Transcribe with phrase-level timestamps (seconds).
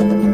[0.00, 0.32] Hallå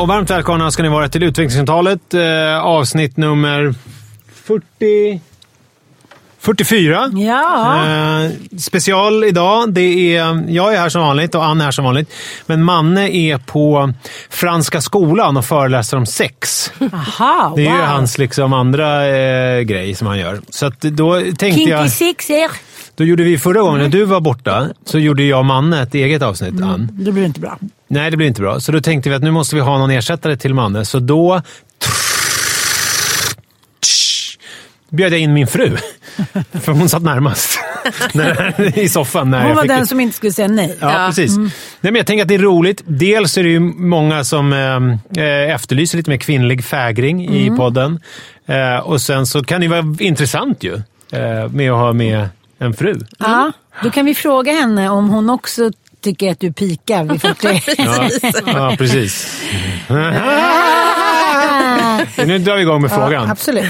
[0.00, 2.14] och varmt välkomna ska ni vara till Utvecklingssamtalet.
[2.14, 3.74] Eh, avsnitt nummer
[4.32, 5.20] 40...
[6.46, 7.10] 44.
[7.14, 7.86] Ja.
[7.86, 9.72] Eh, special idag.
[9.72, 12.12] Det är, jag är här som vanligt och Ann är här som vanligt.
[12.46, 13.92] Men Manne är på
[14.30, 16.72] Franska skolan och föreläser om sex.
[16.92, 17.80] Aha, Det är wow.
[17.80, 20.40] ju hans liksom andra eh, grej som han gör.
[20.48, 21.90] Så då tänkte Kinky jag...
[21.90, 22.50] sixer.
[22.94, 25.94] Då gjorde vi förra gången när du var borta, så gjorde jag och Manne ett
[25.94, 26.88] eget avsnitt, Ann.
[26.92, 27.58] Det blir inte bra.
[27.88, 28.60] Nej, det blir inte bra.
[28.60, 30.84] Så då tänkte vi att nu måste vi ha någon ersättare till Manne.
[30.84, 31.42] Så då
[34.90, 35.76] bjöd jag in min fru.
[36.60, 37.58] För hon satt närmast
[38.14, 39.30] när, i soffan.
[39.30, 39.86] När Hon jag var fick den det.
[39.86, 40.76] som inte skulle säga nej.
[40.80, 41.36] Ja, precis.
[41.36, 41.50] Nej,
[41.80, 42.82] men jag tänker att det är roligt.
[42.86, 48.00] Dels är det ju många som eh, eh, efterlyser lite mer kvinnlig fägring i podden.
[48.46, 50.74] Eh, och sen så kan det vara intressant ju
[51.12, 52.28] eh, med att ha med
[52.58, 52.98] en fru.
[53.18, 57.22] Ja, då kan vi fråga henne om hon också tycker att du pikar vid
[58.42, 58.42] 40.
[58.46, 59.42] Ja, precis.
[62.26, 63.12] nu drar vi igång med frågan.
[63.24, 63.66] Ja, absolut.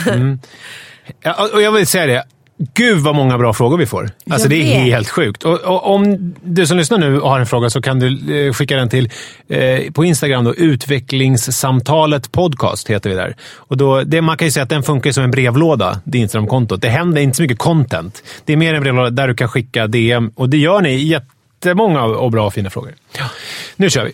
[1.23, 2.25] Ja, och jag vill säga det.
[2.59, 4.11] Gud vad många bra frågor vi får.
[4.31, 5.43] Alltså Det är helt sjukt.
[5.43, 8.77] Och, och om du som lyssnar nu har en fråga så kan du eh, skicka
[8.77, 9.11] den till
[9.49, 10.45] eh, på Instagram.
[10.45, 13.37] Då, utvecklingssamtalet podcast heter vi där.
[13.55, 16.83] Och då, det, man kan ju säga att den funkar som en brevlåda, det Instagram-kontot.
[16.83, 18.23] Det händer inte så mycket content.
[18.45, 20.33] Det är mer en brevlåda där du kan skicka DM.
[20.35, 22.95] Och det gör ni jättemånga och bra och fina frågor.
[23.19, 23.25] Ja.
[23.77, 24.13] Nu kör vi.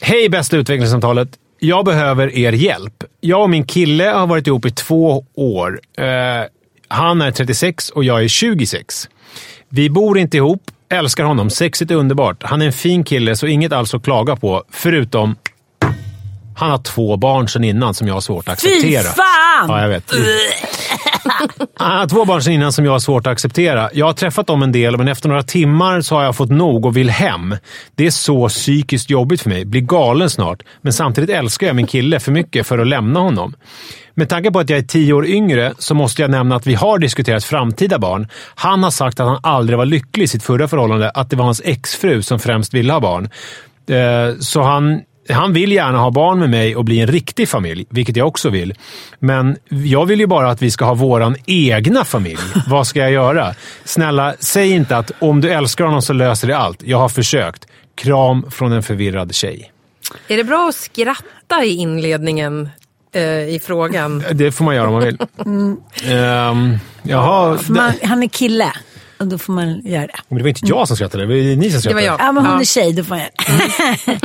[0.00, 1.28] Hej bästa utvecklingssamtalet.
[1.58, 3.04] Jag behöver er hjälp.
[3.20, 5.80] Jag och min kille har varit ihop i två år.
[5.98, 6.04] Eh,
[6.92, 9.08] han är 36 och jag är 26.
[9.68, 10.62] Vi bor inte ihop.
[10.88, 11.50] Älskar honom.
[11.50, 12.42] Sexet är underbart.
[12.42, 14.64] Han är en fin kille, så inget alls att klaga på.
[14.70, 15.36] Förutom...
[16.56, 19.02] Han har två barn sedan innan som jag har svårt att Fy acceptera.
[19.02, 19.68] fan!
[19.68, 20.12] Ja, jag vet.
[21.74, 23.90] Han har två barn sedan innan som jag har svårt att acceptera.
[23.92, 26.86] Jag har träffat dem en del, men efter några timmar så har jag fått nog
[26.86, 27.56] och vill hem.
[27.94, 29.64] Det är så psykiskt jobbigt för mig.
[29.64, 30.62] Blir galen snart.
[30.82, 33.54] Men samtidigt älskar jag min kille för mycket för att lämna honom.
[34.14, 36.74] Med tanke på att jag är tio år yngre så måste jag nämna att vi
[36.74, 38.28] har diskuterat framtida barn.
[38.54, 41.44] Han har sagt att han aldrig var lycklig i sitt förra förhållande, att det var
[41.44, 43.28] hans exfru som främst ville ha barn.
[43.90, 47.86] Eh, Så han han vill gärna ha barn med mig och bli en riktig familj,
[47.90, 48.74] vilket jag också vill.
[49.18, 52.38] Men jag vill ju bara att vi ska ha våran egna familj.
[52.66, 53.54] Vad ska jag göra?
[53.84, 56.82] Snälla, säg inte att om du älskar honom så löser det allt.
[56.82, 57.66] Jag har försökt.
[57.94, 59.72] Kram från en förvirrad tjej.
[60.28, 62.68] Är det bra att skratta i inledningen
[63.14, 64.24] eh, i frågan?
[64.32, 65.18] Det får man göra om man vill.
[65.46, 65.76] Mm.
[66.04, 68.72] Ehm, jaha, man, han är kille.
[69.18, 70.12] Och då får man göra det.
[70.28, 71.94] men det var inte jag som skrattade, det var ni som Det skrattade.
[71.94, 72.20] var jag.
[72.20, 72.60] Ja, men hon Ja.
[72.60, 73.30] är tjej, då får man göra
[74.06, 74.20] det.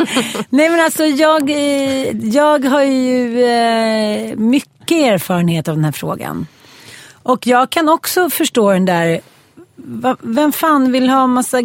[0.50, 6.48] Nej, men alltså jag, eh, jag har ju eh, mycket erfarenhet av den här frågan.
[7.24, 9.20] Och jag kan också förstå den där
[9.80, 11.58] Va, vem fan vill ha massa...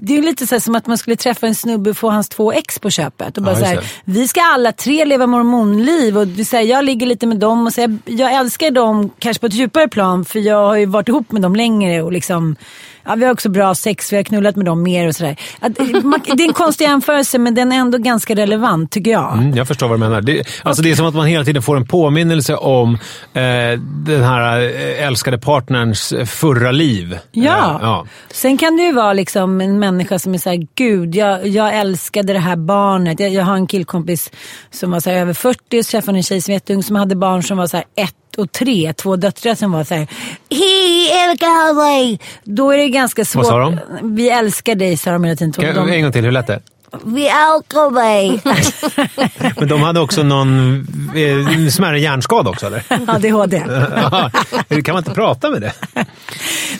[0.00, 2.52] Det är lite så som att man skulle träffa en snubbe och få hans två
[2.52, 3.36] ex på köpet.
[3.36, 6.84] Och bara Ja, så här, vi ska alla tre leva mormonliv och så här, jag
[6.84, 10.24] ligger lite med dem och så här, jag älskar dem kanske på ett djupare plan
[10.24, 12.56] för jag har ju varit ihop med dem längre och liksom...
[13.04, 15.36] Ja, vi har också bra sex, vi har knullat med dem mer och sådär.
[15.60, 15.86] Att, eh,
[16.36, 19.32] Det är en konstig jämförelse men den är ändå ganska relevant tycker jag.
[19.32, 20.20] Mm, jag förstår vad du menar.
[20.20, 22.94] Det, alltså det är som att man hela tiden får en påminnelse om
[23.34, 23.42] eh,
[24.06, 27.18] den här eh, älskade partnerns förra liv.
[27.32, 27.42] Ja.
[27.42, 28.06] Eh, ja.
[28.30, 32.32] Sen kan det ju vara liksom en människa som är såhär, gud jag, jag älskade
[32.32, 33.20] det här barnet.
[33.20, 34.30] Jag, jag har en killkompis
[34.70, 37.42] som var så över 40 och träffade en tjej som var jätteung som hade barn
[37.42, 40.06] som var så ett och tre, två döttrar som var så här,
[40.50, 42.20] He älskar mig.
[42.44, 43.46] Då är det ganska svårt.
[43.46, 43.78] sa de?
[44.02, 45.52] Vi älskar dig sa de hela tiden.
[45.52, 46.60] Kan, De, En gång till, hur lät det?
[47.04, 48.40] vi älskar mig.
[49.58, 50.74] Men de hade också någon
[51.14, 52.84] eh, smärre hjärnskada också, eller?
[53.06, 53.62] ADHD.
[53.96, 54.30] Ja,
[54.84, 55.72] kan man inte prata med det?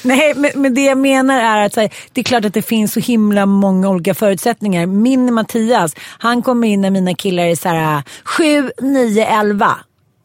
[0.02, 2.92] Nej, men, men det jag menar är att här, det är klart att det finns
[2.92, 4.86] så himla många olika förutsättningar.
[4.86, 9.76] Min Mattias, han kommer in när mina killar är så här 7, 9, 11.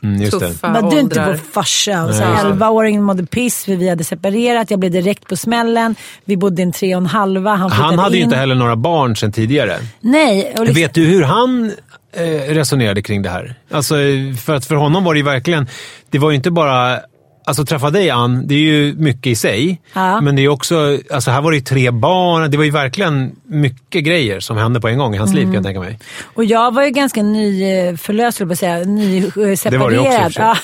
[0.04, 1.28] Mm, tuffa Var du inte åldrar.
[1.28, 2.06] vår farsa?
[2.06, 2.24] Och så.
[2.24, 4.72] 11-åringen mådde piss vi hade separerat.
[4.72, 5.96] Jag blev direkt på smällen.
[6.26, 7.56] Vi bodde i en tre och en halva.
[7.56, 8.24] Han, Han hade ju in.
[8.28, 9.78] inte heller några barn sedan tidigare.
[10.00, 10.54] Nej.
[10.58, 11.72] Liksom, Vet du hur han
[12.16, 12.24] eh,
[12.54, 13.56] resonerade kring det här?
[13.72, 13.96] Alltså,
[14.42, 15.68] för att för honom var det ju verkligen...
[16.10, 17.00] Det var ju inte bara...
[17.48, 19.82] Alltså träffa dig Ann, det är ju mycket i sig.
[19.94, 20.22] Ja.
[20.22, 20.98] Men det är också...
[21.12, 22.52] Alltså här var det ju tre barn.
[22.52, 25.54] Det var ju verkligen mycket grejer som hände på en gång i hans liv kan
[25.54, 26.00] jag tänka mig.
[26.34, 28.78] Och jag var ju ganska nyförlöst, jag på säga.
[28.78, 29.72] Nyseparerad.
[29.72, 30.58] Det var du också, ja,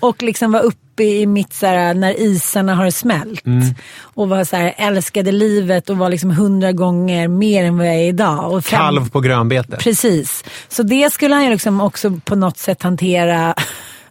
[0.00, 3.46] och liksom var uppe i mitt så här, när isarna har smält.
[3.46, 3.74] Mm.
[4.02, 7.94] Och var så här, älskade livet och var liksom hundra gånger mer än vad jag
[7.94, 8.52] är idag.
[8.52, 9.76] Och fem- Kalv på grönbete.
[9.80, 10.44] Precis.
[10.68, 13.54] Så det skulle han ju liksom också på något sätt hantera.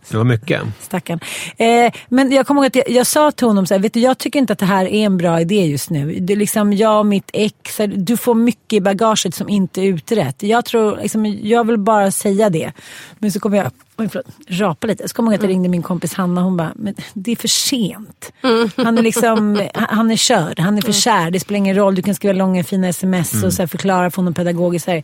[0.09, 0.61] Det var mycket.
[0.79, 1.19] Stackarn.
[1.57, 3.99] Eh, men jag kommer ihåg att jag, jag sa till honom så här, vet du,
[3.99, 6.19] jag tycker inte att det här är en bra idé just nu.
[6.19, 9.85] Det är liksom jag och mitt ex, du får mycket i bagaget som inte är
[9.85, 10.43] utrett.
[10.43, 12.71] Jag tror, liksom, jag vill bara säga det.
[13.19, 15.07] Men så kommer jag, oj förlåt, rapa lite.
[15.07, 17.35] Så kommer jag ihåg att jag ringde min kompis Hanna hon bara, men det är
[17.35, 18.31] för sent.
[18.75, 21.31] Han är liksom, han är körd, han är för kär.
[21.31, 24.15] Det spelar ingen roll, du kan skriva långa fina sms och så här, förklara för
[24.15, 24.85] honom pedagogiskt.
[24.85, 25.03] Så här.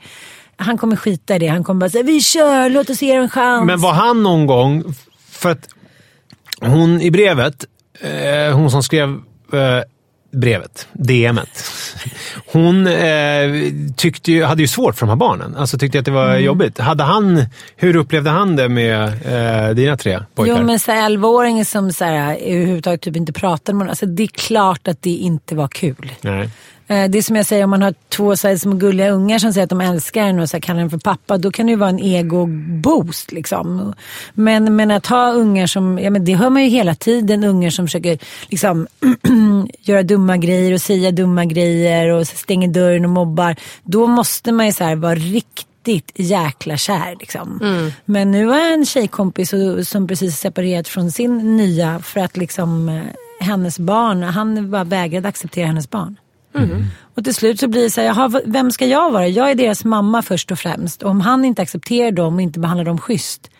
[0.57, 1.47] Han kommer skita i det.
[1.47, 3.65] Han kommer bara säga, vi kör, låt oss ge en chans.
[3.65, 4.83] Men var han någon gång...
[5.29, 5.67] För att
[6.61, 7.65] hon i brevet,
[8.01, 9.09] eh, hon som skrev
[9.53, 9.81] eh,
[10.31, 11.63] brevet, DMet.
[12.51, 13.49] Hon eh,
[13.97, 15.55] tyckte ju, hade ju svårt för de här barnen.
[15.55, 16.43] Alltså tyckte att det var Mm.
[16.43, 16.77] jobbigt.
[16.79, 19.03] Hade han, hur upplevde han det med
[19.67, 20.57] eh, dina tre pojkar?
[20.59, 23.89] Jo men så här, 11-åringen som så här, överhuvudtaget typ inte pratade med honom.
[23.89, 26.11] Alltså, det är klart att det inte var kul.
[26.21, 26.49] Nej.
[26.87, 29.39] Eh, Det är som jag säger, om man har två så här, små gulliga ungar
[29.39, 31.65] som säger att de älskar en och så här, kallar den för pappa, då kan
[31.65, 33.31] det ju vara en ego-boost.
[33.31, 33.93] Liksom.
[34.33, 37.69] Men, men att ha ungar som, ja men det hör man ju hela tiden, ungar
[37.69, 38.87] som försöker liksom,
[39.81, 43.55] göra dumma grejer och säga dumma grejer och stänger dörren och mobbar.
[43.83, 47.15] Då måste man ju så här, vara riktigt jäkla kär.
[47.19, 47.59] Liksom.
[48.05, 49.53] Men nu har jag en tjejkompis
[49.83, 53.01] som precis separerat från sin nya för att liksom, eh,
[53.39, 56.15] hennes barn, han bara vägrade acceptera hennes barn.
[57.15, 59.27] Och till slut så blir det så här, jaha, vem ska jag vara?
[59.27, 61.03] Jag är deras mamma först och främst.
[61.03, 63.51] Och om han inte accepterar dem och inte behandlar dem schysst,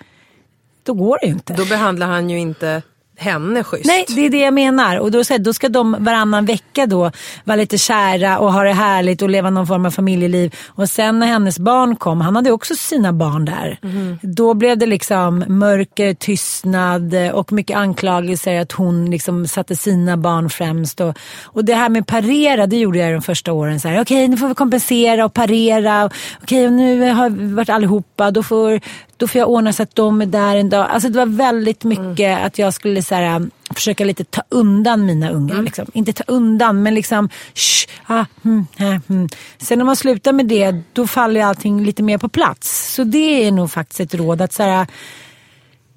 [0.84, 1.54] då går det ju inte.
[1.54, 2.82] Då behandlar han ju inte
[3.18, 3.86] henne schysst.
[3.86, 5.00] Nej, det är det jag menar.
[5.00, 7.12] Och då, så här, då ska de varannan vecka då
[7.44, 10.56] vara lite kära och ha det härligt och leva någon form av familjeliv.
[10.68, 13.80] Och sen när hennes barn kom, han hade också sina barn där.
[14.22, 20.50] Då blev det liksom mörker, tystnad och mycket anklagelser att hon liksom satte sina barn
[20.50, 21.02] främst.
[21.02, 23.80] Och, och det här med parera, det gjorde jag de första åren.
[24.02, 26.10] Okej, nu får vi kompensera och parera.
[26.42, 28.32] Okej, och nu har vi varit allihopa.
[28.32, 28.80] Då får,
[29.18, 30.88] då får jag ordna så att de är där en dag.
[30.90, 35.30] Alltså det var väldigt mycket att jag skulle så här, försöka lite ta undan mina
[35.30, 35.62] ungar.
[35.62, 35.86] Liksom.
[35.94, 39.30] Inte ta undan, men liksom shh, ah, hmm, ah, hmm.
[39.58, 42.94] Sen när man slutar med det, då faller allting lite mer på plats.
[42.96, 44.88] Så det är nog faktiskt ett råd att så här,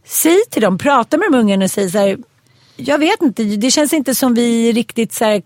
[0.04, 2.18] säg till dem, prata med de ungarna och säg så här,
[2.76, 5.42] jag vet inte, det känns inte som vi riktigt så här,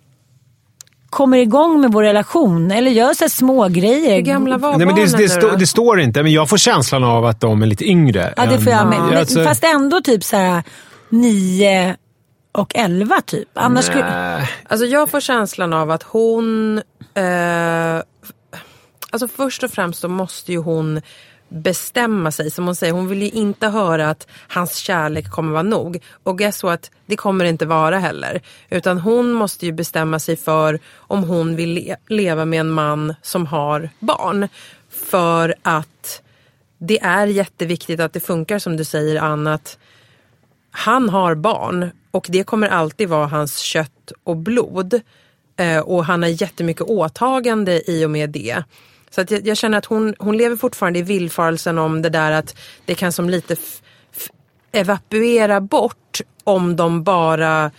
[1.12, 2.70] kommer igång med vår relation.
[2.70, 4.14] Eller gör så här små grejer.
[4.14, 7.05] Hur gamla var Nej, men det, det, stå, det står inte, men jag får känslan
[7.05, 8.35] av att de är lite yngre.
[8.37, 9.00] Ja, det får jag med.
[9.00, 10.62] Men, Alltså, Fast ändå typ så här
[11.09, 11.97] 9
[12.53, 13.49] och 11 typ.
[13.55, 14.11] Annars skulle...
[14.11, 14.50] nej.
[14.69, 16.79] Alltså jag får känslan av att hon...
[17.15, 18.03] Eh,
[19.11, 21.03] alltså först och främst så måste ju hon
[21.52, 22.50] bestämma sig.
[22.50, 26.02] Som hon säger, hon vill ju inte höra att hans kärlek kommer vara nog.
[26.22, 28.40] Och guess what, det kommer det inte vara heller.
[28.70, 33.14] Utan hon måste ju bestämma sig för om hon vill le- leva med en man
[33.22, 34.49] som har barn.
[34.90, 36.22] För att
[36.78, 39.55] det är jätteviktigt att det funkar som du säger Anna.
[39.55, 39.79] Att
[40.70, 45.00] han har barn och det kommer alltid vara hans kött och blod.
[45.56, 48.62] Eh, och han har jättemycket åtagande i och med det.
[49.14, 52.32] Så att jag, jag känner att hon, hon lever fortfarande i villfarelsen om det där
[52.32, 53.82] att det kan som lite f-
[54.16, 54.28] f-
[54.72, 57.70] evakuera bort om de bara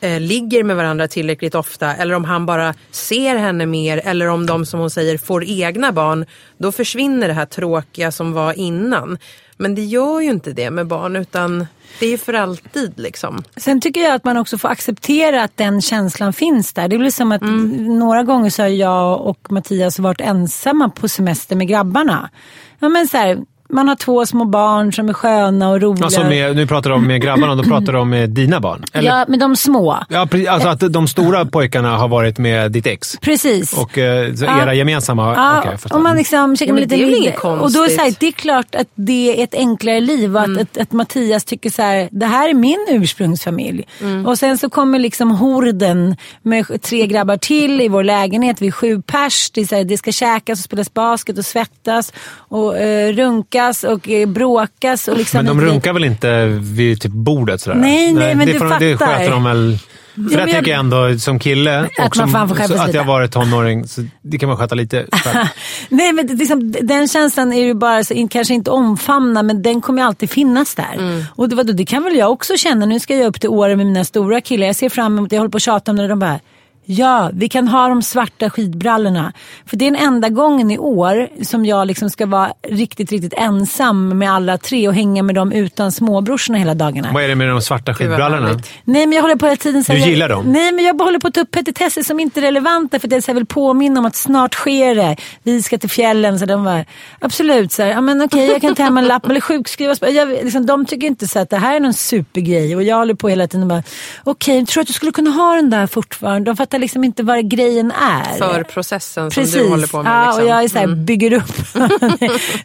[0.00, 4.46] eh, ligger med varandra tillräckligt ofta eller om han bara ser henne mer eller om
[4.46, 6.26] de som hon säger får egna barn.
[6.58, 9.18] Då försvinner det här tråkiga som var innan.
[9.62, 11.66] Men det gör ju inte det med barn utan
[12.00, 13.42] det är för alltid liksom.
[13.56, 16.88] Sen tycker jag att man också får acceptera att den känslan finns där.
[16.88, 17.98] Det blir som att Mm.
[17.98, 22.30] några gånger så har jag och Mattias varit ensamma på semester med grabbarna.
[22.78, 23.38] Ja, men så här,
[23.72, 26.04] man har två små barn som är sköna och roliga.
[26.04, 28.84] Alltså med, nu pratar de med grabbarna, då pratar de med dina barn?
[28.92, 29.08] Eller?
[29.10, 29.98] Ja, men de små.
[30.08, 33.16] Ja, alltså att de stora pojkarna har varit med ditt ex?
[33.20, 33.72] Precis.
[33.78, 34.62] Och eh, så Ja.
[34.62, 35.34] era gemensamma?
[35.34, 35.96] Ja, förstår.
[35.96, 37.42] om man liksom käkar Ja, med lite middag.
[37.62, 40.36] Och då är det, så här, det är klart att det är ett enklare liv
[40.36, 43.84] och att, att, att Mattias tycker så här, det här är min ursprungsfamilj.
[44.26, 48.62] Och sen så kommer liksom horden med tre grabbar till i vår lägenhet.
[48.62, 49.50] Vi är sju pers.
[49.50, 52.12] Det, är så här, det ska käkas och spelas basket och svettas
[52.48, 55.08] och eh, runkas runkas och eh, bråkas.
[55.08, 57.76] Och liksom Men de runkar väl inte vid typ bordet sådär?
[57.76, 59.18] Nej, nej, men det du får, Det fattar.
[59.18, 59.78] sköter de väl.
[60.14, 63.88] För men det jag- tänker jag ändå som kille Att som, att jag varit tonåring,
[63.88, 65.06] så det kan man sköta lite.
[65.88, 69.80] Nej, men det- liksom, den känslan är ju bara, så, kanske inte omfamna, men den
[69.80, 70.94] kommer ju alltid finnas där.
[70.98, 71.24] Mm.
[71.34, 72.86] Och det, vadå, det kan väl jag också känna.
[72.86, 74.66] Nu ska jag upp till Åre med mina stora killar.
[74.66, 76.06] Jag ser fram emot, jag håller på att tjata om det.
[76.08, 76.40] De bara,
[76.84, 79.32] ja, vi kan ha de svarta skidbrallorna.
[79.66, 83.34] För det är den enda gången i år som jag liksom ska vara riktigt, riktigt
[83.36, 87.12] ensam med alla tre och hänga med dem utan småbrorsorna hela dagarna.
[87.12, 88.60] Vad är det med de svarta skidbrallorna?
[88.84, 90.52] Nej men jag håller på hela tiden så Du gillar dem?
[90.52, 93.16] Nej men jag bara håller på att ta upp petitesser som inte är relevanta för
[93.16, 95.16] att jag vill påminna om att snart sker det.
[95.42, 96.38] Vi ska till fjällen.
[96.38, 96.84] Så de bara,
[97.18, 99.98] absolut, så här, ja, men okej jag kan ta hem en lapp eller sjukskrivas.
[100.00, 103.14] Jag, liksom, de tycker inte så att det här är någon supergrej och jag håller
[103.14, 103.82] på hela tiden och bara,
[104.24, 106.50] okej, jag tror att du skulle kunna ha den där fortfarande.
[106.50, 108.38] De fattar liksom inte vad grejen är.
[108.38, 109.54] För processen som Precis.
[109.54, 110.12] du håller på med.
[110.12, 110.42] Ja, liksom.
[110.42, 111.52] och jag är så här, bygger upp.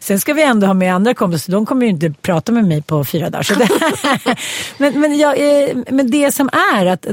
[0.00, 1.52] Sen ska vi ändå ha med andra kompisar.
[1.52, 3.46] De kommer ju inte prata med mig på fyra dagar.
[4.78, 7.06] Men, men, jag, eh, men det som är att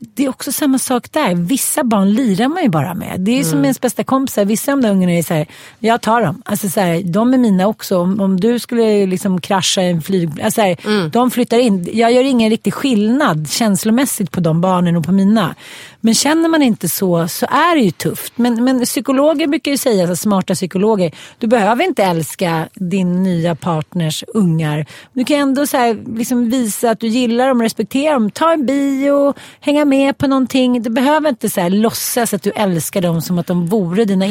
[0.00, 1.34] det är också samma sak där.
[1.34, 3.20] Vissa barn lirar man ju bara med.
[3.20, 4.44] Det är ju som ens bästa kompisar.
[4.44, 5.46] Vissa av de där ungarna är så här,
[5.78, 6.42] jag tar dem.
[6.44, 7.98] Alltså så här, de är mina också.
[7.98, 10.40] Om, om du skulle liksom krascha en flyg...
[10.42, 11.88] Alltså så här, De flyttar in.
[11.92, 15.54] Jag gör ingen riktig skillnad känslomässigt på de barnen och på mina.
[16.00, 18.32] Men känner man inte så, så är det ju tufft.
[18.36, 23.54] Men, men psykologer brukar ju säga, så smarta psykologer, du behöver inte älska din nya
[23.54, 24.86] partners ungar.
[25.12, 28.30] Du kan ändå så här, liksom visa att du gillar dem och respekterar dem.
[28.30, 30.82] Ta en bio, hänga med på någonting.
[30.82, 34.30] Du behöver inte så här, låtsas att du älskar dem som att de vore dina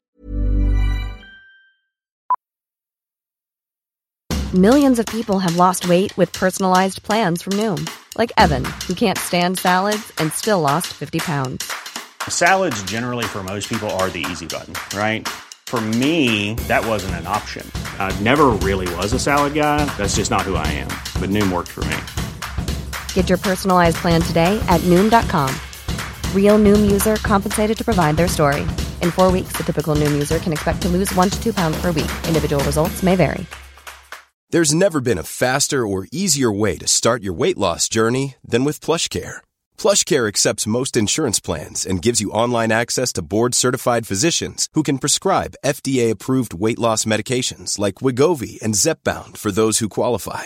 [4.54, 7.88] Millions of people have lost weight with personalized plans from Noom,
[8.18, 11.72] like Evan, who can't stand salads and still lost 50 pounds.
[12.28, 15.28] Salads, generally, for most people, are the easy button, right?
[15.68, 17.64] For me, that wasn't an option.
[18.00, 19.86] I never really was a salad guy.
[19.98, 20.90] That's just not who I am.
[21.22, 22.29] But Noom worked for me.
[23.14, 25.54] Get your personalized plan today at Noom.com.
[26.34, 28.62] Real Noom user compensated to provide their story.
[29.04, 31.80] In four weeks, the typical Noom user can expect to lose one to two pounds
[31.80, 32.10] per week.
[32.28, 33.46] Individual results may vary.
[34.52, 38.64] There's never been a faster or easier way to start your weight loss journey than
[38.64, 39.38] with PlushCare.
[39.78, 44.98] PlushCare accepts most insurance plans and gives you online access to board-certified physicians who can
[44.98, 50.46] prescribe FDA-approved weight loss medications like Wigovi and Zepbound for those who qualify.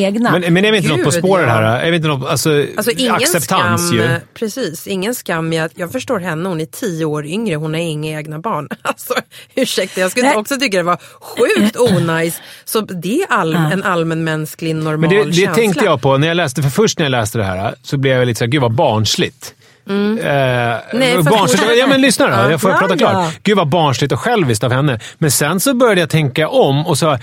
[0.00, 0.30] Egna.
[0.38, 1.54] Men, men är vi inte något på Gud, spåret ja.
[1.54, 1.80] här?
[1.80, 4.08] Är vi inte något, alltså, Alltså ingen acceptans skam, ju.
[4.34, 7.80] precis, ingen skam i att, jag förstår henne, hon är tio år yngre, hon har
[7.80, 8.68] inga egna barn.
[8.82, 9.14] Alltså
[9.54, 10.36] ursäkta, jag skulle Nej.
[10.36, 12.40] också tycka det var sjukt onajs.
[12.64, 15.54] Så det är all, en allmänmänsklig normal Men det, det känsla.
[15.54, 18.18] tänkte jag på när jag läste, för först när jag läste det här så blev
[18.18, 19.54] jag lite såhär, gud vad barnsligt.
[19.88, 21.64] Eh, Nej, fast- barnsligt.
[21.78, 22.98] Ja men lyssna då, jag får Ja, prata ja.
[23.10, 23.34] klart.
[23.42, 25.00] Gud vad barnsligt och själviskt av henne.
[25.18, 27.18] Men sen så började jag tänka om och så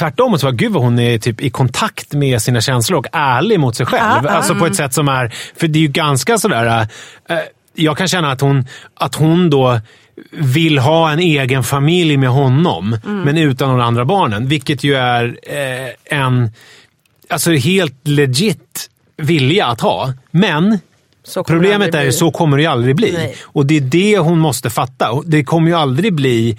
[0.00, 3.60] Tvärtom, och så gud vad hon är typ i kontakt med sina känslor och ärlig
[3.60, 4.26] mot sig själv.
[4.26, 5.34] Alltså på ett sätt som är...
[5.56, 6.88] För det är ju ganska sådär...
[7.28, 7.38] Eh,
[7.74, 9.80] jag kan känna att hon, att hon då
[10.30, 14.48] vill ha en egen familj med honom, men utan de andra barnen.
[14.48, 16.50] Vilket ju är eh, en
[17.28, 20.12] alltså helt legit vilja att ha.
[20.30, 20.78] Men
[21.46, 23.12] problemet är ju så kommer det ju aldrig bli.
[23.12, 23.36] Nej.
[23.42, 25.22] Och det är det hon måste fatta.
[25.24, 26.58] Det kommer ju aldrig bli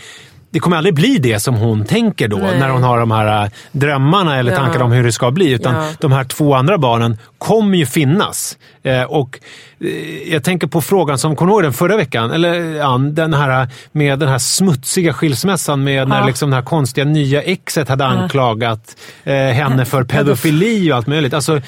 [0.51, 2.60] det kommer aldrig bli det som hon tänker då Nej.
[2.60, 4.58] när hon har de här äh, drömmarna eller Ja.
[4.58, 5.51] tankarna om hur det ska bli.
[5.51, 5.88] Utan Ja.
[6.00, 8.58] de här två andra barnen kommer ju finnas.
[8.84, 9.39] Eh, och
[9.79, 12.31] eh, Jag tänker på frågan som, kommer du ihåg den förra veckan?
[12.31, 16.25] Eller ja, den här med den här smutsiga skilsmässan med när Ja.
[16.27, 21.34] liksom det här konstiga nya exet hade anklagat eh, henne för pedofili och allt möjligt.
[21.34, 21.62] Alltså,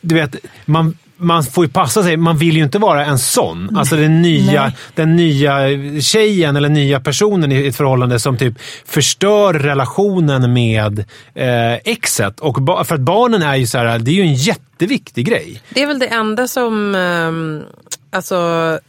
[0.00, 2.16] du vet, man, man får ju passa sig.
[2.16, 3.76] Man vill ju inte vara en sån.
[3.76, 4.72] Alltså den nya, Nej.
[4.94, 5.58] den nya
[6.00, 8.54] tjejen eller nya personen i ett förhållande som typ
[8.86, 10.98] förstör relationen med
[11.34, 12.40] eh, exet.
[12.40, 12.56] Och
[12.86, 14.34] för att barnen är ju så här, det är ju en
[14.78, 15.62] jätteviktig grej.
[15.70, 17.62] Det är väl det enda som, ehm,
[18.10, 18.36] alltså,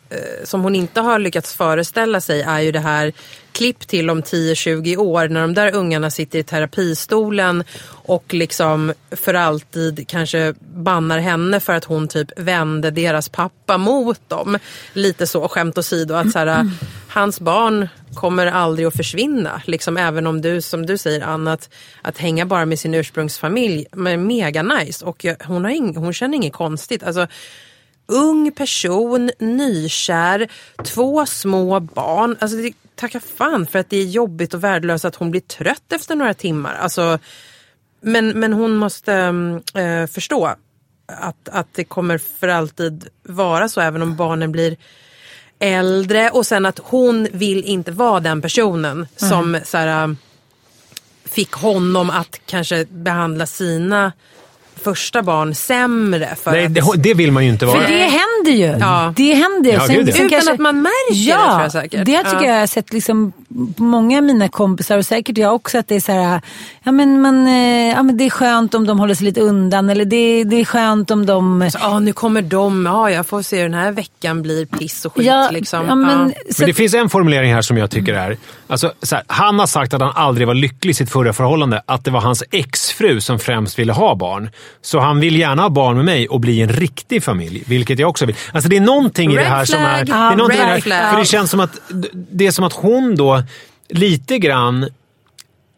[0.09, 3.13] eh, som hon inte har lyckats föreställa sig är ju det här
[3.51, 7.63] klipp till om 10-20 år när de där ungarna sitter i terapistolen
[8.05, 14.29] och liksom för alltid kanske bannar henne för att hon typ vände deras pappa mot
[14.29, 14.57] dem.
[14.93, 16.13] Lite så, skämt åsido.
[16.13, 16.71] Att så här,
[17.09, 19.61] hans barn kommer aldrig att försvinna.
[19.65, 21.69] Liksom, även om du, som du säger Anna, att,
[22.01, 25.05] att hänga bara med sin ursprungsfamilj, men mega nice.
[25.05, 27.03] Och jag, hon, har ing, hon känner inget konstigt.
[27.03, 27.27] Alltså,
[28.05, 30.47] ung person, nykär,
[30.83, 32.35] två små barn.
[32.39, 35.91] Alltså det, tacka fan för att det är jobbigt och värdelöst att hon blir trött
[35.91, 36.75] efter några timmar.
[36.75, 37.19] Alltså,
[38.01, 39.13] men, men hon måste
[39.73, 40.45] äh, förstå
[41.05, 44.77] att, att det kommer för alltid vara så även om barnen blir
[45.59, 50.15] äldre och sen att hon vill inte vara den personen som så här,
[51.25, 54.11] fick honom att kanske behandla sina
[54.79, 56.29] första barn sämre.
[56.43, 57.81] För Nej, att, det, det vill man ju inte vara.
[57.81, 58.77] För det händer ju.
[58.79, 59.13] Ja.
[59.15, 59.73] Det händer.
[59.73, 60.25] Ja, gud, ja.
[60.37, 62.05] Utan att man märker det, ja, tror jag säkert.
[62.05, 62.53] Det tycker Ja.
[62.53, 63.31] jag har sett liksom,
[63.77, 65.77] många av mina kompisar och säkert jag också.
[65.77, 66.41] Att det är så här,
[66.83, 69.89] ja men, man, eh, ja, men det är skönt om de håller sig lite undan.
[69.89, 71.69] Eller det, det är skönt om de...
[71.71, 75.15] Så, ah, nu kommer de, ja jag får se den här veckan blir piss och
[75.15, 75.25] skit.
[75.25, 75.85] Ja, liksom.
[75.87, 76.53] ja, men, Ja.
[76.53, 78.37] så Men det att- finns en formulering här som jag tycker är...
[78.67, 81.81] Alltså, så här, han har sagt att han aldrig var lycklig i sitt förra förhållande.
[81.85, 84.49] Att det var hans exfru som främst ville ha barn.
[84.81, 87.63] Så han vill gärna ha barn med mig och bli en riktig familj.
[87.67, 88.35] Vilket jag också vill.
[88.51, 90.05] Alltså det är någonting i det Red här som är...
[90.05, 90.07] flag.
[90.07, 91.11] Det är någonting i det red här, flag.
[91.11, 91.81] för det känns som att...
[92.13, 93.43] Det är som att hon då
[93.89, 94.87] lite grann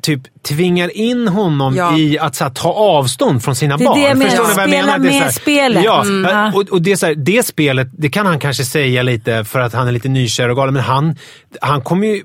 [0.01, 1.97] typ tvingar in honom Ja.
[1.97, 3.99] i att här, ta avstånd från sina Det är barn.
[3.99, 4.29] det jag menar.
[4.31, 4.99] Förstår ni vad jag Spela menar?
[5.09, 5.83] Det är med spelet.
[5.83, 6.53] Ja, Mm.
[6.55, 9.59] Och, och det, är så här, det spelet det kan han kanske säga lite för
[9.59, 11.15] att han är lite nykär och galen, men han,
[11.61, 12.23] han kommer ju...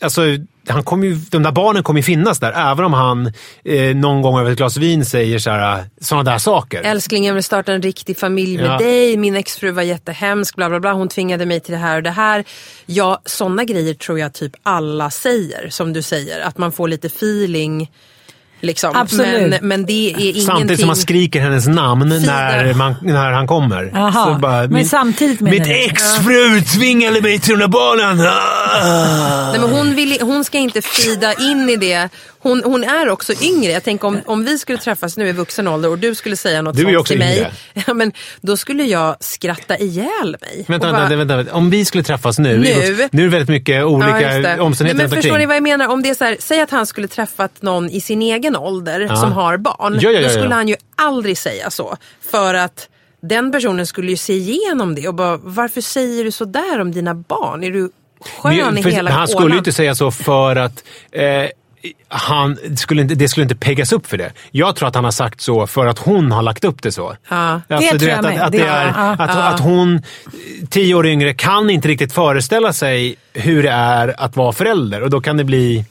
[0.00, 0.22] Alltså,
[0.68, 3.32] han kommer ju, de där barnen kommer ju finnas där, även om han
[3.64, 6.82] eh, någon gång över ett glas vin säger sådana såna där saker.
[6.82, 8.78] Älskling, jag vill starta en riktig familj med Ja.
[8.78, 9.16] dig.
[9.16, 10.92] Min exfru var jättehemsk, bla bla bla.
[10.92, 12.44] Hon tvingade mig till det här och det här.
[12.86, 16.40] Ja, sådana grejer tror jag typ alla säger, som du säger.
[16.40, 17.90] Att man får lite feeling.
[18.60, 18.96] Liksom.
[18.96, 19.50] Absolut.
[19.50, 20.42] Men, men det är ingenting...
[20.42, 22.32] Samtidigt som man skriker hennes namn Fina.
[22.32, 23.90] när, man, när han kommer.
[23.94, 25.84] Jaha, men samtidigt menar Mitt du?
[25.84, 28.20] exfru tvingade mig till de där barnen!
[28.26, 29.50] Ah.
[29.50, 32.08] Nej, men hon, vill, hon ska inte fida in i det.
[32.40, 33.72] Hon, hon är också yngre.
[33.72, 36.62] Jag tänker om, om vi skulle träffas nu i vuxen ålder och du skulle säga
[36.62, 37.36] något Du är ju sånt också till mig.
[37.38, 37.50] yngre.
[37.86, 40.64] Ja, men då skulle jag skratta ihjäl mig.
[40.68, 41.54] Vänta, bara- vänta, vänta.
[41.54, 42.58] Om vi skulle träffas nu.
[42.58, 43.08] Nu?
[43.12, 44.60] Nu är det väldigt mycket Ja, olika det.
[44.60, 45.88] omständigheter Nej, men Förstår ni vad jag menar?
[45.88, 49.00] Om det är så här, säg att han skulle träffat någon i sin egen ålder
[49.00, 49.16] Ja.
[49.16, 49.98] som har barn.
[50.00, 51.96] Ja, ja, då skulle han ju aldrig säga så.
[52.30, 52.88] För att
[53.20, 56.92] den personen skulle ju se igenom det och bara, varför säger du så där om
[56.92, 57.64] dina barn?
[57.64, 57.90] Är du
[58.42, 61.22] skön Men i hela han skulle ju inte säga så för att eh,
[62.08, 64.32] han skulle inte, det skulle inte peggas upp för det.
[64.50, 67.16] Jag tror att han har sagt så för att hon har lagt upp det så.
[67.28, 67.60] Ja.
[67.68, 68.42] Alltså, Det du tror jag med.
[68.42, 69.42] att, är, ja, att, ja.
[69.42, 70.02] att hon,
[70.70, 75.02] tio år yngre, kan inte riktigt föreställa sig hur det är att vara förälder.
[75.02, 75.84] Och då kan det bli...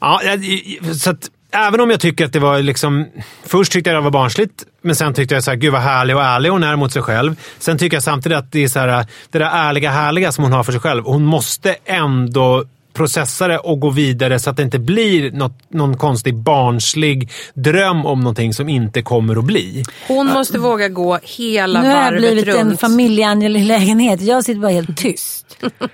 [0.00, 0.20] Ja,
[0.98, 3.06] så att, även om jag tycker att det var liksom...
[3.44, 6.16] Först tyckte jag det var barnsligt, men sen tyckte jag så här, gud vad härlig
[6.16, 7.36] och ärlig hon är mot sig själv.
[7.58, 10.52] Sen tycker jag samtidigt att det är så här, det där ärliga, härliga som hon
[10.52, 11.04] har för sig själv.
[11.04, 15.96] Hon måste ändå processa det och gå vidare så att det inte blir något, någon
[15.96, 19.82] konstig barnslig dröm om någonting som inte kommer att bli.
[20.08, 22.80] Hon måste våga gå hela Nu har jag varvet blivit en runt.
[22.80, 24.20] familjeangelägenhet.
[24.22, 25.46] Jag sitter bara helt tyst.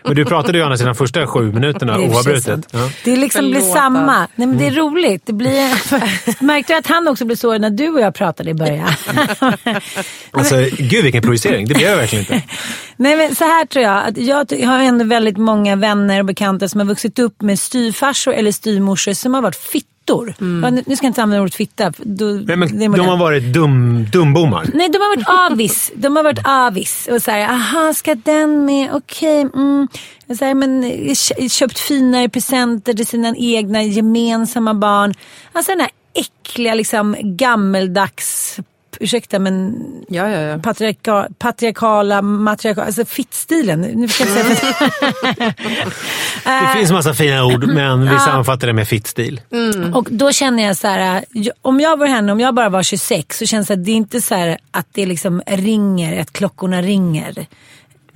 [0.04, 2.66] Men du pratade ju Anna sina första sju minuterna oavbrutet.
[2.72, 2.90] Ja.
[3.04, 4.18] Det liksom blir samma.
[4.35, 4.80] Nej, men det är Mm.
[4.85, 5.22] roligt.
[5.26, 6.42] Det blir...
[6.44, 8.88] Märkte du att han också blev sårad när du och jag pratade i början?
[10.30, 11.66] Alltså, gud vilken projicering.
[11.68, 12.42] Det blir jag verkligen inte.
[12.96, 14.06] Nej men så här tror jag.
[14.06, 18.32] Att jag har ändå väldigt många vänner och bekanta som har vuxit upp med styvfarsor
[18.35, 20.35] eller styvmorsor som har varit fittor.
[20.38, 21.92] Ja, nu ska jag inte använda ordet fitta.
[21.98, 24.66] Då, Nej, men, de har varit dum, dumbommar.
[24.74, 25.92] Nej, de har varit avis.
[25.96, 27.09] De har varit avis.
[27.12, 28.90] Och så här, aha, ska den med?
[28.92, 29.40] Okej.
[29.40, 29.88] mm.
[30.28, 35.14] Och Så här, men eh, kö- köpt finare presenter till sina egna gemensamma barn.
[35.52, 38.56] Alltså den här äckliga, liksom gammeldags,
[39.00, 39.74] ursäkta men
[40.09, 40.59] Ja, ja, ja.
[40.59, 43.80] patriarka, patriarkala, matriarkala, alltså fittstilen.
[43.80, 45.54] Nu ska jag säga
[46.44, 49.40] Det finns massa fina ord, men vi sammanfattar det med fittstil.
[49.94, 51.24] Och då känner jag så här,
[51.62, 53.96] om jag var henne, om jag bara var 26 så känns det att det är
[53.96, 57.46] inte så här att det liksom ringer, att klockorna ringer.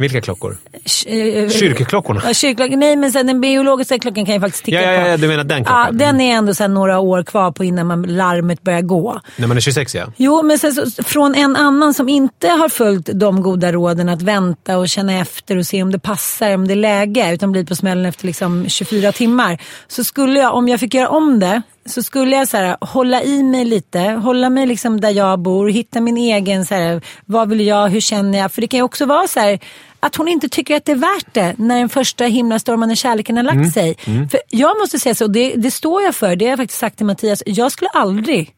[0.01, 0.57] Vilka klockor?
[0.73, 2.21] K- eh, Kyrkoklockorna?
[2.25, 2.79] Ja, kyrkklockan.
[2.81, 5.09] Nej, men sen den biologiska klockan kan ju faktiskt ticka Ja, ja, på.
[5.09, 5.99] ja, du menar den Ja, klockan?
[5.99, 9.21] den är ändå här några år kvar på innan man, larmet börjar gå.
[9.37, 10.07] När man är 26 ja.
[10.17, 14.23] Jo, men sen så, från en annan som inte har följt de goda råden att
[14.23, 17.65] vänta och känna efter och se om det passar, om det är läge, utan blir
[17.65, 19.59] på smällen efter liksom 24 timmar.
[19.89, 23.23] Så skulle jag, om jag fick göra om det, så skulle jag så här, hålla
[23.23, 27.49] i mig lite, hålla mig liksom där jag bor, hitta min egen, så här, vad
[27.49, 28.53] vill jag, hur känner jag?
[28.53, 29.59] För det kan ju också vara så här,
[30.01, 33.45] att hon inte tycker att det är värt det när den första himlastormande kärleken har
[33.45, 33.97] lagt sig.
[34.31, 36.97] För jag måste säga så, det, det står jag för, det har jag faktiskt sagt
[36.97, 38.55] till Mattias, jag skulle aldrig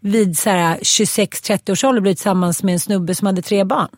[0.00, 3.88] vid så här 26-30 års ålder blivit tillsammans med en snubbe som hade tre barn.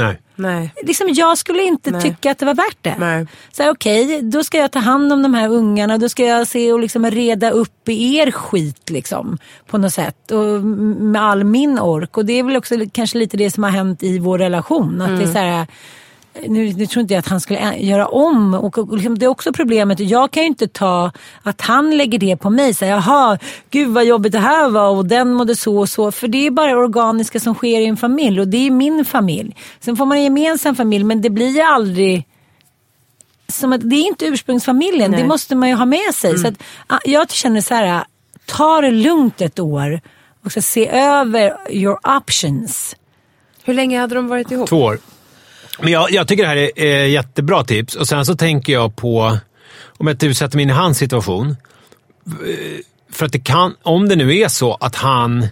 [0.00, 0.20] Nej.
[0.34, 0.74] Nej.
[0.82, 2.02] Liksom, jag skulle inte Nej.
[2.02, 2.94] tycka att det var värt det.
[2.98, 3.26] Nej.
[3.52, 5.98] Så här, okej, då ska jag ta hand om de här ungarna.
[5.98, 10.30] Då ska jag se och liksom reda upp i er skit liksom, på något sätt.
[10.30, 12.16] Och med all min ork.
[12.16, 15.00] Och det är väl också kanske lite det som har hänt i vår relation.
[15.00, 15.66] Att det är så här,
[16.46, 18.54] nu, nu tror inte jag att han skulle göra om.
[18.54, 21.12] Och, och liksom, det är också problemet, jag kan ju inte ta
[21.42, 22.74] att han lägger det på mig.
[22.74, 23.38] Så här, Jaha,
[23.70, 26.12] gud vad jobbigt det här var och den mådde så och så.
[26.12, 29.56] För det är bara organiska som sker i en familj och det är min familj.
[29.80, 32.26] Sen får man en gemensam familj men det blir ju aldrig
[33.48, 36.38] som att, det är inte ursprungsfamiljen, det måste man ju ha med sig.
[36.38, 36.62] Så att,
[37.04, 38.04] jag känner så här,
[38.46, 40.00] ta det lugnt ett år
[40.44, 42.96] och så se över your options.
[43.64, 44.68] Hur länge hade de varit ihop?
[44.68, 44.98] Två år.
[45.82, 47.94] Men jag, jag tycker det här är, är jättebra tips.
[47.94, 49.38] Och sen så tänker jag på,
[49.98, 51.56] om jag typ sätter mig in i hans situation.
[52.26, 52.80] Eh,
[53.12, 55.46] för att det kan, om det nu är så att han...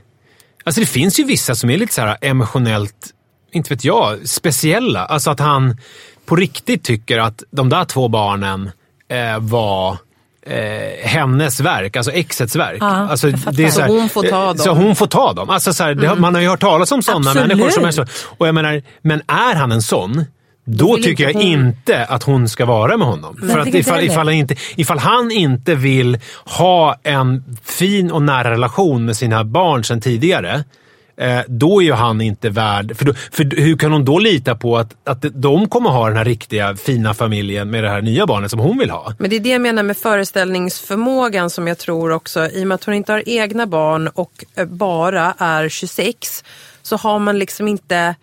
[0.64, 3.14] Alltså det finns ju vissa som är lite så här emotionellt,
[3.52, 5.04] inte vet jag, speciella.
[5.04, 5.76] Alltså att han
[6.26, 8.70] på riktigt tycker att de där två barnen
[9.08, 9.98] eh, var
[10.48, 12.78] eh, hennes verk, alltså exets verk.
[12.80, 14.58] Ja, alltså, det är så, här, Så hon får ta eh, dem.
[14.58, 15.50] Så hon får ta dem.
[15.50, 17.48] Alltså, så här, det, har- Man har ju hört talas om sådana Absolut.
[17.48, 18.04] människor som är så.
[18.38, 20.24] Och jag menar, men är han en sån,
[20.66, 23.36] då tycker jag inte hon- inte att hon ska vara med honom.
[23.36, 28.22] För jag att ifall, ifall, han inte, ifall han inte vill ha en fin och
[28.22, 30.64] nära relation med sina barn sedan tidigare,
[31.18, 32.96] eh, då är ju han inte värd...
[32.96, 36.16] För, då, för hur kan hon då lita på att, att de kommer ha den
[36.16, 39.14] här riktiga fina familjen med det här nya barnet som hon vill ha?
[39.18, 42.74] Men det är det jag menar med föreställningsförmågan som jag tror också, i och med
[42.74, 46.44] att hon inte har egna barn och eh, bara är 26,
[46.82, 48.14] så har man liksom inte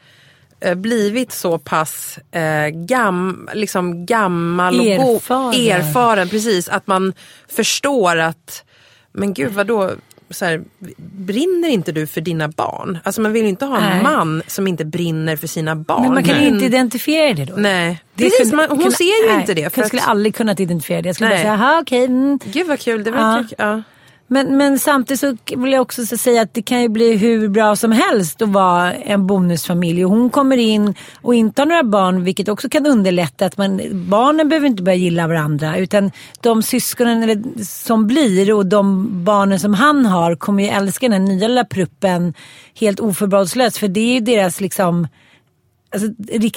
[0.59, 5.53] eh, blivit så pass eh, gam, liksom gammal och Erfaren.
[5.53, 7.13] erfaren, precis, att man
[7.47, 8.63] förstår att,
[9.11, 9.91] men gud vadå,
[10.29, 10.63] så här,
[10.97, 12.99] brinner inte du för dina barn?
[13.03, 14.03] Alltså man vill ju inte ha en Nej.
[14.03, 16.01] man som inte brinner för sina barn.
[16.01, 16.47] Men man kan Nej.
[16.47, 17.53] inte identifiera det då.
[17.57, 19.73] Nej, Det precis, kunde- man, hon kunde- ser ju nej, inte det.
[19.73, 21.09] För Jag skulle att, aldrig kunnat identifiera det.
[21.09, 21.37] Jag skulle Nej.
[21.37, 22.05] bara säga, aha, okej.
[22.05, 22.39] mm.
[22.45, 23.15] Gud vad kul, det Ja.
[23.15, 23.67] verkar...
[23.67, 23.81] Ja.
[24.27, 27.75] Men, men samtidigt så vill jag också säga att det kan ju bli hur bra
[27.75, 30.05] som helst att vara en bonusfamilj.
[30.05, 33.81] Och hon kommer in och inte har några barn vilket också kan underlätta att man,
[33.93, 35.77] barnen behöver inte börja gilla varandra.
[35.77, 36.11] Utan
[36.41, 41.35] de syskonen som blir och de barnen som han har kommer ju älska den här
[41.35, 42.33] nya lilla pruppen
[42.79, 43.77] helt oförbehållslöst.
[43.77, 45.07] För det är ju deras liksom
[45.95, 46.07] Alltså,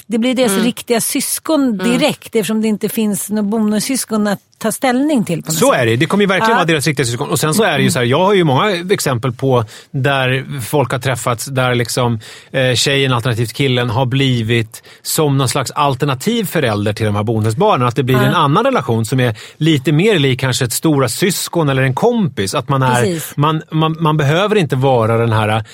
[0.06, 5.24] det blir deras riktiga syskon direkt eftersom det inte finns några bonussyskon att ta ställning
[5.24, 5.42] till.
[5.42, 5.80] På något Så sätt.
[5.80, 5.96] är det.
[5.96, 6.56] Det kommer ju verkligen Ja.
[6.56, 7.30] vara deras riktiga syskon.
[7.30, 10.60] Och sen så är det ju så här, jag har ju många exempel på där
[10.60, 12.20] folk har träffats där liksom
[12.50, 17.88] eh, tjejen alternativt killen har blivit som någon slags alternativ förälder till de här bonusbarnen.
[17.88, 21.68] Att det blir en annan relation som är lite mer lik kanske ett stora syskon
[21.68, 22.54] eller en kompis.
[22.54, 23.32] Att man, är, Precis.
[23.36, 25.64] man, man, man behöver inte vara den här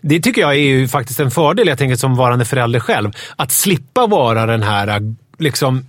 [0.00, 3.12] det tycker jag är ju faktiskt en fördel, jag tänker som varande förälder själv.
[3.36, 5.86] Att slippa vara den här liksom,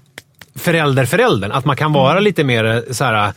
[0.56, 1.52] förälderföräldern.
[1.52, 3.34] Att man kan vara lite mer så här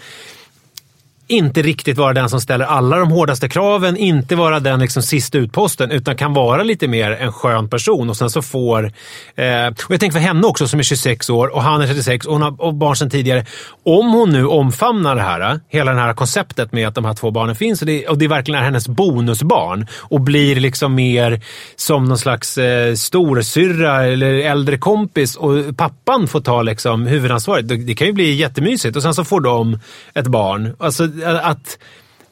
[1.29, 5.39] inte riktigt vara den som ställer alla de hårdaste kraven, inte vara den liksom sista
[5.39, 8.11] utposten, utan kan vara lite mer en skön person.
[8.11, 8.93] Och sen så får...
[9.35, 12.27] Eh, och jag tänker för henne också som är 26 år och han är 36
[12.27, 13.47] och hon har och barn sedan tidigare.
[13.85, 17.31] Om hon nu omfamnar det här, hela det här konceptet med att de här två
[17.31, 21.41] barnen finns och det, och det verkligen är hennes bonusbarn och blir liksom mer
[21.77, 27.69] som någon slags eh, storasyrra eller äldre kompis och pappan får ta liksom huvudansvaret.
[27.69, 29.79] Det, det kan ju bli jättemysigt och sen så får de
[30.15, 30.77] ett barn.
[30.79, 31.79] Alltså, att,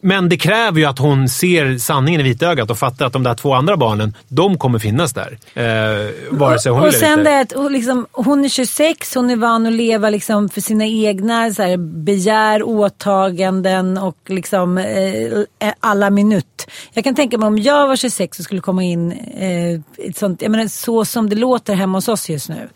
[0.00, 3.34] men det kräver ju att hon ser sanningen i vitögat och fattar att de där
[3.34, 5.38] två andra barnen, de kommer finnas där.
[5.54, 9.30] Eh, vare sig hon och vill sen det att hon, liksom, hon är 26, hon
[9.30, 15.72] är van att leva liksom för sina egna så här, begär, åtaganden och liksom eh,
[15.80, 16.66] alla minut.
[16.92, 20.42] Jag kan tänka mig om jag var 26 och skulle komma in eh, ett sånt,
[20.42, 22.68] jag menar, så som det låter hemma hos oss just nu.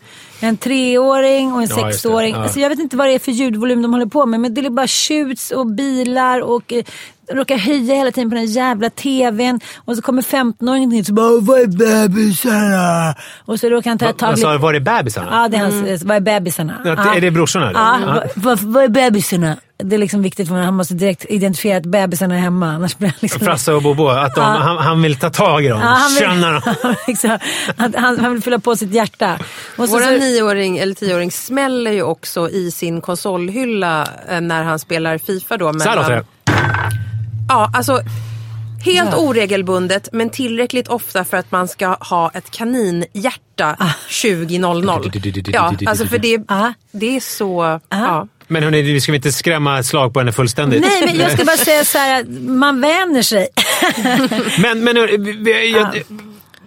[0.43, 2.35] En treåring och en Ja, sexåring.
[2.35, 2.41] Ja.
[2.43, 4.61] Alltså, jag vet inte vad det är för ljudvolym de håller på med men det
[4.61, 6.83] är bara tjuts och bilar och eh,
[7.31, 9.59] råkar höja hela tiden på den jävla tvn.
[9.85, 14.13] Och så kommer 15-åringen hit och bara “Vad är bebisarna?” Och så råkar han ta
[14.13, 15.27] tag Alltså, var är bebisarna?
[15.31, 16.81] Ja, det är hans, vad är bebisarna?
[16.85, 17.71] Ja, är det brorsorna?
[17.73, 19.57] Ja, vad, vad är bebisarna?
[19.83, 20.65] Det är liksom viktigt för honom.
[20.65, 22.71] Han måste direkt identifiera att bebisarna är hemma.
[22.71, 23.39] Annars blir han liksom...
[23.39, 24.47] Frasse och Bobo, att de, Ja.
[24.47, 26.95] han, han vill ta tag i dem, Ja, han, vill, känna dem.
[27.07, 27.37] liksom,
[27.77, 29.39] att han, han vill fylla på sitt hjärta.
[29.77, 34.63] Och så, Vår så, nioåring eller tioåring smäller ju också i sin konsolhylla eh, när
[34.63, 35.73] han spelar Fifa då.
[35.73, 36.25] Så här låter det.
[37.51, 38.01] Ja, alltså
[38.85, 39.17] helt Ja.
[39.17, 43.89] oregelbundet men tillräckligt ofta för att man ska ha ett kaninhjärta Ah.
[44.09, 45.49] 20.00.
[45.53, 46.73] Ja, alltså för det, Ah.
[46.91, 47.79] det är så...
[47.89, 48.27] Ja.
[48.47, 50.81] Men hörni, vi ska inte skrämma slag på henne fullständigt.
[50.81, 52.21] nej, men jag ska bara säga så här.
[52.21, 53.47] att Man vänjer sig.
[54.61, 56.03] Men, men hörni, vi- jag,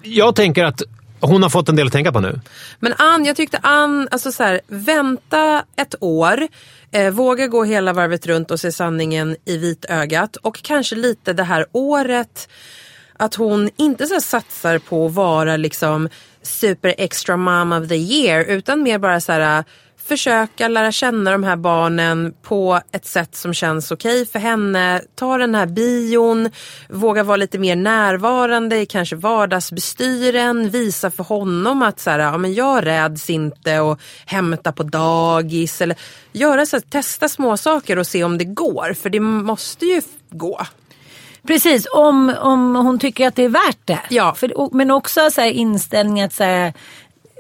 [0.03, 0.83] jag tänker att
[1.21, 2.41] hon har fått en del att tänka på nu.
[2.81, 6.49] Men Ann, jag tyckte Ann, alltså så här, vänta ett år,
[6.95, 11.43] Eh, våga gå hela varvet runt och se sanningen i vitögat och kanske lite det
[11.43, 12.49] här året
[13.17, 16.09] att hon inte så satsar på att vara liksom
[16.43, 19.65] super extra mom of the year utan mer bara så här
[20.09, 25.03] försöka lära känna de här barnen på ett sätt som känns okej okay för henne.
[25.15, 26.51] Ta den här bion,
[26.89, 32.39] våga vara lite mer närvarande i kanske vardagsbestyren, visa för honom att så här, ja,
[32.39, 35.81] men jag räds inte och hämta på dagis.
[35.81, 35.97] Eller
[36.33, 40.03] göra så här, testa små saker och se om det går, för det måste ju
[40.31, 40.61] gå.
[41.47, 44.01] Precis, om, om hon tycker att det är värt det.
[44.11, 44.35] Ja.
[44.35, 46.73] För, men också så här, inställning att så här,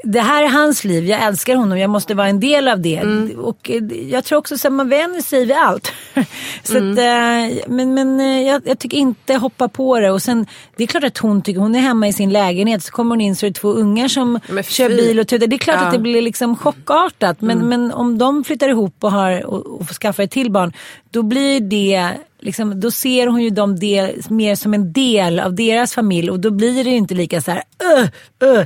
[0.05, 2.97] det här är hans liv, jag älskar honom, jag måste vara en del av det.
[2.97, 3.39] Mm.
[3.39, 5.93] Och eh, jag tror också att man vänjer sig vid allt.
[6.63, 6.93] så mm.
[6.93, 10.11] att, eh, men men eh, jag, jag, tycker inte hoppa på det.
[10.11, 12.93] Och sen, det är klart att hon tycker, hon är hemma i sin lägenhet så
[12.93, 15.47] kommer hon in så är det två ungar som kör bil och tutar.
[15.47, 15.87] Det är klart ja.
[15.87, 17.41] att det blir liksom chockartat.
[17.41, 17.69] Men, mm.
[17.69, 20.73] men om de flyttar ihop och, har, och, och skaffar ett till barn,
[21.11, 22.11] då blir det
[22.45, 26.41] Liksom, då ser hon ju dem del, mer som en del av deras familj och
[26.41, 27.63] då blir det inte lika så här,
[27.99, 28.09] uh,
[28.51, 28.65] uh.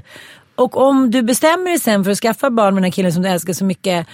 [0.59, 3.23] Och om du bestämmer dig sen för att skaffa barn med den här killen som
[3.23, 4.07] du älskar så mycket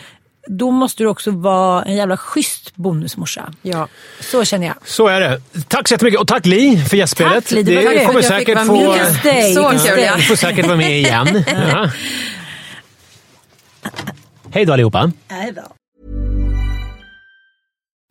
[0.47, 3.53] då måste du också vara en jävla schysst bonusmorsa.
[3.63, 3.89] Ja.
[4.21, 4.77] Så känner jag.
[4.85, 5.41] Så är det.
[5.69, 7.35] Tack så jättemycket och tack Li för gästspelet.
[7.35, 8.95] Tack Li, det, det kommer säkert få...
[9.55, 10.17] Så kul ja.
[10.17, 11.45] Du får säkert vara med igen.
[11.73, 11.91] ja.
[14.51, 15.13] Hej då allihopa.
[15.29, 15.63] Hej då.